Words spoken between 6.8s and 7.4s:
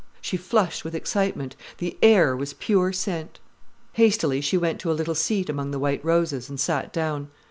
down.